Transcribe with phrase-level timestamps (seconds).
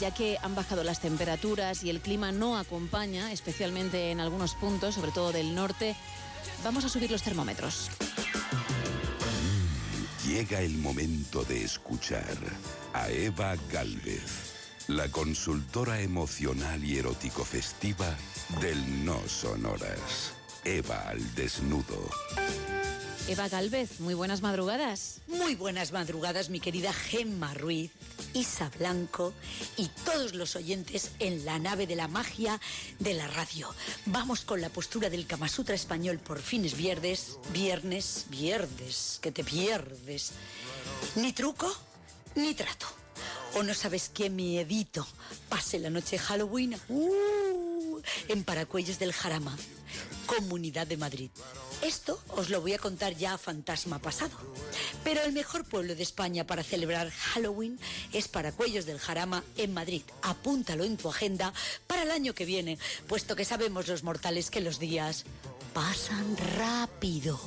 [0.00, 4.94] ya que han bajado las temperaturas y el clima no acompaña, especialmente en algunos puntos,
[4.94, 5.94] sobre todo del norte,
[6.64, 7.90] vamos a subir los termómetros.
[10.26, 12.36] Llega el momento de escuchar
[12.94, 18.16] a Eva Galvez, la consultora emocional y erótico festiva
[18.60, 20.32] del No Sonoras.
[20.64, 22.10] Eva al desnudo.
[23.30, 25.20] Eva Galvez, muy buenas madrugadas.
[25.28, 27.92] Muy buenas madrugadas, mi querida Gemma Ruiz,
[28.34, 29.32] Isa Blanco
[29.76, 32.60] y todos los oyentes en la nave de la magia
[32.98, 33.72] de la radio.
[34.06, 39.44] Vamos con la postura del Kama Sutra español por fines viernes, viernes, viernes, que te
[39.44, 40.32] pierdes.
[41.14, 41.72] Ni truco,
[42.34, 42.86] ni trato.
[43.54, 45.06] O no sabes qué miedito.
[45.48, 49.56] Pase la noche Halloween uh, en Paracuellos del Jarama,
[50.26, 51.30] Comunidad de Madrid.
[51.82, 54.36] Esto os lo voy a contar ya a fantasma pasado.
[55.02, 57.78] Pero el mejor pueblo de España para celebrar Halloween
[58.12, 60.02] es Paracuellos del Jarama en Madrid.
[60.22, 61.54] Apúntalo en tu agenda
[61.86, 65.24] para el año que viene, puesto que sabemos los mortales que los días
[65.72, 67.38] pasan rápido.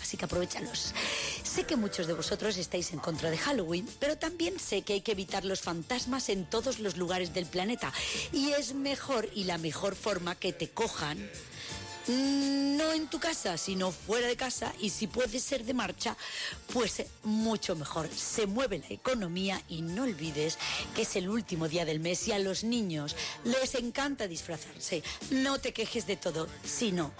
[0.00, 0.92] Así que aprovechalos.
[1.44, 5.00] Sé que muchos de vosotros estáis en contra de Halloween, pero también sé que hay
[5.02, 7.92] que evitar los fantasmas en todos los lugares del planeta.
[8.32, 11.30] Y es mejor y la mejor forma que te cojan
[12.08, 16.16] no en tu casa, sino fuera de casa y si puede ser de marcha,
[16.72, 18.08] pues mucho mejor.
[18.08, 20.58] Se mueve la economía y no olvides
[20.94, 25.02] que es el último día del mes y a los niños les encanta disfrazarse.
[25.30, 27.12] No te quejes de todo, sino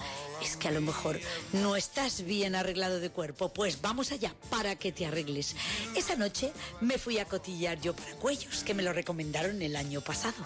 [0.43, 1.21] es que a lo mejor
[1.53, 5.55] no estás bien arreglado de cuerpo, pues vamos allá para que te arregles.
[5.95, 10.01] Esa noche me fui a cotillar yo para cuellos, que me lo recomendaron el año
[10.01, 10.37] pasado,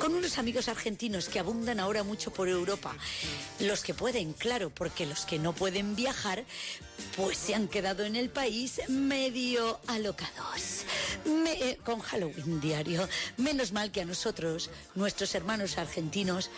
[0.00, 2.96] con unos amigos argentinos que abundan ahora mucho por Europa.
[3.60, 6.44] Los que pueden, claro, porque los que no pueden viajar,
[7.16, 10.84] pues se han quedado en el país medio alocados.
[11.24, 13.08] Me- con Halloween diario.
[13.36, 16.50] Menos mal que a nosotros, nuestros hermanos argentinos,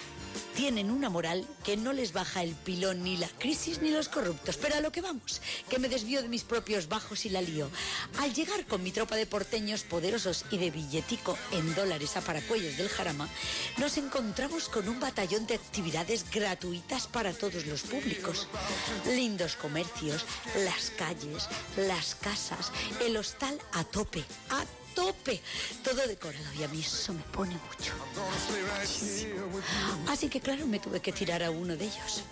[0.54, 4.56] tienen una moral que no les baja el ni la crisis ni los corruptos.
[4.56, 7.70] Pero a lo que vamos, que me desvío de mis propios bajos y la lío.
[8.18, 12.76] Al llegar con mi tropa de porteños poderosos y de billetico en dólares a Paracuellos
[12.76, 13.28] del Jarama,
[13.78, 18.48] nos encontramos con un batallón de actividades gratuitas para todos los públicos.
[19.06, 20.24] Lindos comercios,
[20.64, 24.64] las calles, las casas, el hostal a tope, a
[24.94, 25.40] tope,
[25.82, 27.92] todo decorado y a mí eso me pone mucho.
[30.14, 32.22] Así que claro, me tuve que tirar a uno de ellos.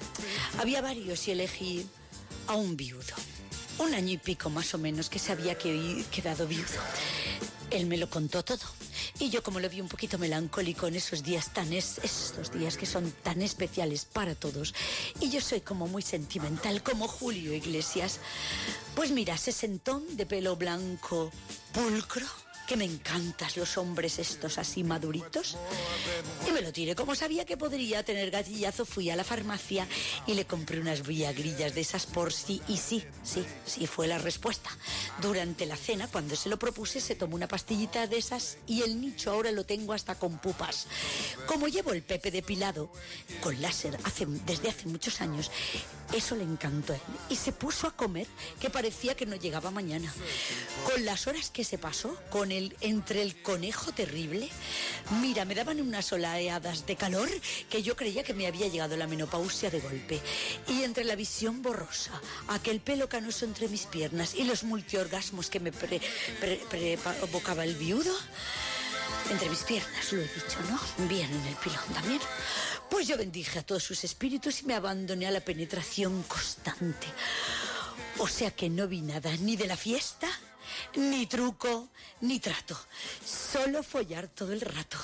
[0.58, 1.84] Había varios y elegí
[2.46, 3.02] a un viudo.
[3.78, 6.78] Un año y pico más o menos que se había que- quedado viudo.
[7.70, 8.60] Él me lo contó todo.
[9.18, 12.76] Y yo como lo vi un poquito melancólico en esos días tan es, estos días
[12.76, 14.74] que son tan especiales para todos.
[15.18, 18.20] Y yo soy como muy sentimental, como Julio Iglesias.
[18.94, 21.32] Pues mira, se sentó de pelo blanco
[21.72, 22.26] pulcro,
[22.66, 25.56] que me encantas los hombres estos así maduritos.
[26.46, 26.94] Y me lo tiré.
[26.94, 29.86] Como sabía que podría tener gatillazo, fui a la farmacia
[30.26, 32.62] y le compré unas viagrillas de esas por sí.
[32.68, 34.70] Y sí, sí, sí fue la respuesta.
[35.20, 39.00] Durante la cena, cuando se lo propuse, se tomó una pastillita de esas y el
[39.00, 40.86] nicho ahora lo tengo hasta con pupas.
[41.46, 42.90] Como llevo el pepe depilado
[43.40, 43.98] con láser
[44.46, 45.50] desde hace muchos años,
[46.14, 47.02] eso le encantó a él.
[47.28, 48.26] Y se puso a comer
[48.60, 50.12] que parecía que no llegaba mañana.
[50.84, 52.16] Con las horas que se pasó,
[52.80, 54.48] entre el conejo terrible,
[55.20, 57.28] mira, me daban unas oleadas de calor
[57.70, 60.20] que yo creía que me había llegado la menopausia de golpe.
[60.68, 62.12] Y entre la visión borrosa,
[62.48, 68.14] aquel pelo canoso entre mis piernas y los multiorgasmos que me provocaba el viudo,
[69.30, 71.06] entre mis piernas, lo he dicho, ¿no?
[71.08, 72.20] Bien en el pilón también.
[72.90, 77.06] Pues yo bendije a todos sus espíritus y me abandoné a la penetración constante.
[78.18, 80.28] O sea que no vi nada ni de la fiesta,
[80.96, 81.88] ni truco,
[82.22, 82.78] ni trato.
[83.24, 84.96] Solo follar todo el rato.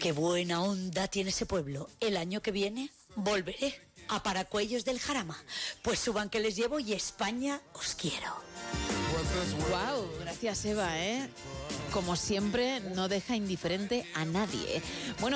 [0.00, 1.88] Qué buena onda tiene ese pueblo.
[2.00, 5.36] El año que viene volveré a Paracuellos del Jarama.
[5.82, 8.32] Pues suban que les llevo y España os quiero.
[9.70, 11.28] Wow, gracias Eva, ¿eh?
[11.92, 14.82] Como siempre, no deja indiferente a nadie.
[15.20, 15.34] Bueno,